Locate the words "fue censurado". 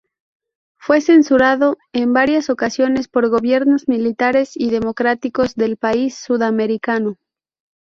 0.79-1.77